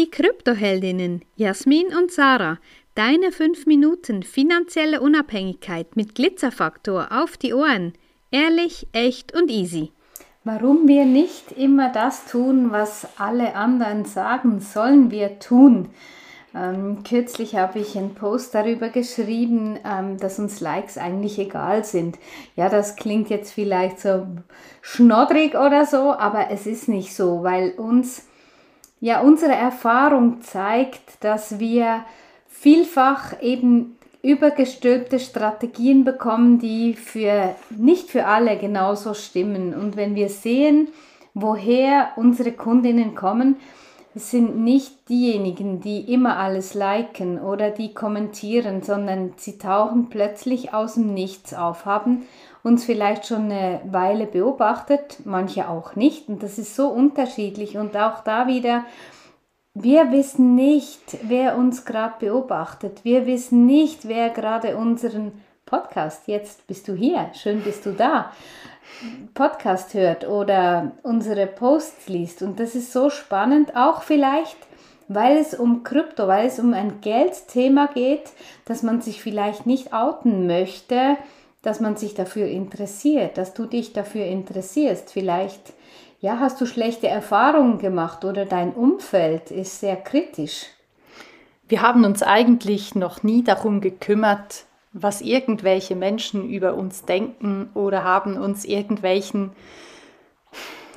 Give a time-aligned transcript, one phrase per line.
[0.00, 2.56] die Kryptoheldinnen Jasmin und Sarah.
[2.94, 7.92] Deine 5 Minuten finanzielle Unabhängigkeit mit Glitzerfaktor auf die Ohren.
[8.30, 9.92] Ehrlich, echt und easy.
[10.42, 15.90] Warum wir nicht immer das tun, was alle anderen sagen, sollen wir tun.
[16.54, 22.18] Ähm, kürzlich habe ich einen Post darüber geschrieben, ähm, dass uns Likes eigentlich egal sind.
[22.56, 24.26] Ja, das klingt jetzt vielleicht so
[24.80, 28.29] schnoddrig oder so, aber es ist nicht so, weil uns
[29.00, 32.04] ja unsere Erfahrung zeigt, dass wir
[32.46, 39.74] vielfach eben übergestülpte Strategien bekommen, die für nicht für alle genauso stimmen.
[39.74, 40.88] Und wenn wir sehen,
[41.32, 43.56] woher unsere Kundinnen kommen,
[44.14, 50.74] es sind nicht diejenigen, die immer alles liken oder die kommentieren, sondern sie tauchen plötzlich
[50.74, 52.22] aus dem Nichts auf, haben
[52.62, 56.28] uns vielleicht schon eine Weile beobachtet, manche auch nicht.
[56.28, 57.78] Und das ist so unterschiedlich.
[57.78, 58.84] Und auch da wieder
[59.74, 63.04] wir wissen nicht, wer uns gerade beobachtet.
[63.04, 65.32] Wir wissen nicht, wer gerade unseren
[65.70, 68.32] Podcast, jetzt bist du hier, schön bist du da,
[69.34, 72.42] Podcast hört oder unsere Posts liest.
[72.42, 74.56] Und das ist so spannend, auch vielleicht,
[75.06, 78.32] weil es um Krypto, weil es um ein Geldthema geht,
[78.64, 81.16] dass man sich vielleicht nicht outen möchte,
[81.62, 85.12] dass man sich dafür interessiert, dass du dich dafür interessierst.
[85.12, 85.72] Vielleicht
[86.20, 90.66] ja, hast du schlechte Erfahrungen gemacht oder dein Umfeld ist sehr kritisch?
[91.68, 98.02] Wir haben uns eigentlich noch nie darum gekümmert, was irgendwelche Menschen über uns denken oder
[98.02, 99.52] haben uns irgendwelchen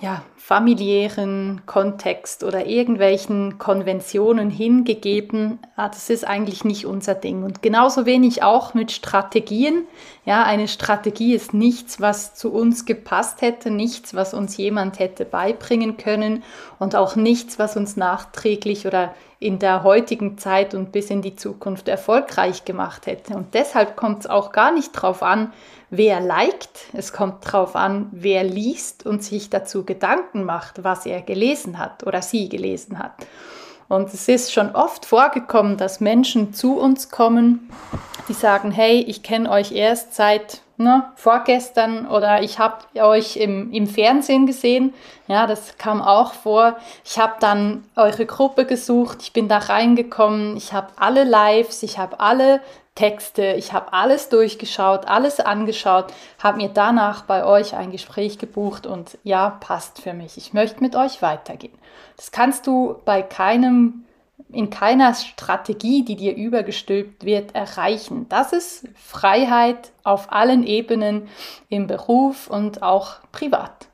[0.00, 5.58] ja, familiären Kontext oder irgendwelchen Konventionen hingegeben.
[5.76, 7.42] Ah, das ist eigentlich nicht unser Ding.
[7.42, 9.86] Und genauso wenig auch mit Strategien.
[10.24, 15.26] Ja, eine Strategie ist nichts, was zu uns gepasst hätte, nichts, was uns jemand hätte
[15.26, 16.42] beibringen können
[16.78, 21.36] und auch nichts, was uns nachträglich oder in der heutigen Zeit und bis in die
[21.36, 23.34] Zukunft erfolgreich gemacht hätte.
[23.34, 25.52] Und deshalb kommt es auch gar nicht darauf an,
[25.90, 26.86] wer liked.
[26.92, 32.06] Es kommt darauf an, wer liest und sich dazu Gedanken macht, was er gelesen hat
[32.06, 33.12] oder sie gelesen hat.
[33.88, 37.70] Und es ist schon oft vorgekommen, dass Menschen zu uns kommen,
[38.28, 43.72] die sagen, hey, ich kenne euch erst seit ne, vorgestern oder ich habe euch im,
[43.72, 44.92] im Fernsehen gesehen.
[45.26, 46.76] Ja, das kam auch vor.
[47.04, 51.98] Ich habe dann eure Gruppe gesucht, ich bin da reingekommen, ich habe alle Lives, ich
[51.98, 52.60] habe alle
[52.98, 56.06] Texte, ich habe alles durchgeschaut, alles angeschaut,
[56.42, 60.36] habe mir danach bei euch ein Gespräch gebucht und ja, passt für mich.
[60.36, 61.78] Ich möchte mit euch weitergehen.
[62.16, 64.04] Das kannst du bei keinem
[64.50, 68.26] in keiner Strategie, die dir übergestülpt wird, erreichen.
[68.28, 71.28] Das ist Freiheit auf allen Ebenen
[71.68, 73.87] im Beruf und auch privat.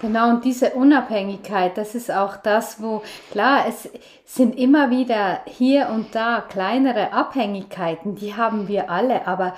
[0.00, 3.88] Genau, und diese Unabhängigkeit, das ist auch das, wo, klar, es
[4.24, 9.54] sind immer wieder hier und da kleinere Abhängigkeiten, die haben wir alle, aber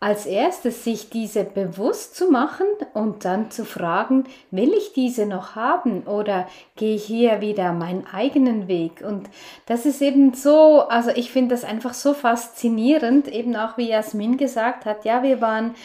[0.00, 5.54] als erstes sich diese bewusst zu machen und dann zu fragen, will ich diese noch
[5.54, 9.04] haben oder gehe ich hier wieder meinen eigenen Weg?
[9.06, 9.28] Und
[9.66, 14.38] das ist eben so, also ich finde das einfach so faszinierend, eben auch wie Jasmin
[14.38, 15.76] gesagt hat, ja, wir waren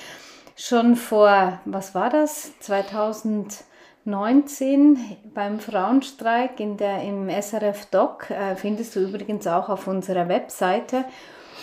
[0.56, 2.54] schon vor, was war das,
[4.08, 4.98] 2019
[5.34, 11.04] beim Frauenstreik in der, im SRF Doc, äh, findest du übrigens auch auf unserer Webseite.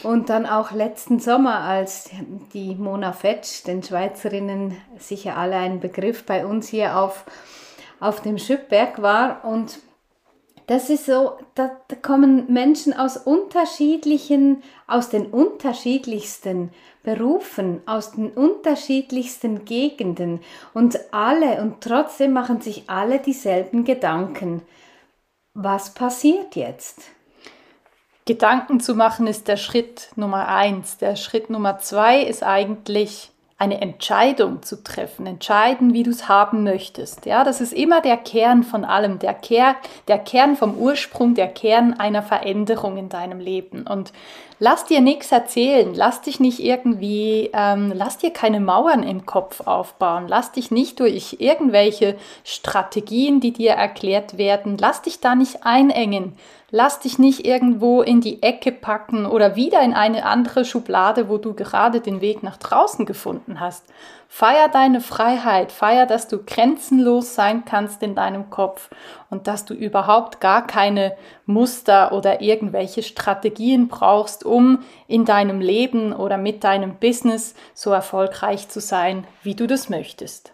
[0.03, 2.11] Und dann auch letzten Sommer, als
[2.53, 7.25] die Mona Fetsch, den Schweizerinnen sicher alle ein Begriff bei uns hier auf,
[7.99, 9.43] auf dem Schüppberg war.
[9.47, 9.79] Und
[10.67, 11.71] das ist so, da,
[12.01, 16.71] kommen Menschen aus unterschiedlichen, aus den unterschiedlichsten
[17.03, 20.41] Berufen, aus den unterschiedlichsten Gegenden
[20.73, 24.63] und alle und trotzdem machen sich alle dieselben Gedanken.
[25.53, 27.11] Was passiert jetzt?
[28.27, 30.97] Gedanken zu machen ist der Schritt Nummer eins.
[30.97, 36.65] Der Schritt Nummer zwei ist eigentlich eine Entscheidung zu treffen, entscheiden, wie du es haben
[36.65, 37.25] möchtest.
[37.25, 39.77] Ja, das ist immer der Kern von allem, der, Ker
[40.09, 43.87] der Kern vom Ursprung, der Kern einer Veränderung in deinem Leben.
[43.87, 44.13] Und
[44.59, 49.61] lass dir nichts erzählen, lass dich nicht irgendwie, ähm, lass dir keine Mauern im Kopf
[49.61, 55.65] aufbauen, lass dich nicht durch irgendwelche Strategien, die dir erklärt werden, lass dich da nicht
[55.65, 56.37] einengen,
[56.77, 61.39] Lass dich nicht irgendwo in die Ecke packen oder wieder in eine andere Schublade, wo
[61.39, 63.85] du gerade den Weg nach draußen gefunden hast.
[64.27, 68.91] Feier deine Freiheit, feier, dass du grenzenlos sein kannst in deinem Kopf
[69.31, 71.17] und dass du überhaupt gar keine
[71.47, 78.69] Muster oder irgendwelche Strategien brauchst, um in deinem Leben oder mit deinem Business so erfolgreich
[78.69, 80.54] zu sein, wie du das möchtest.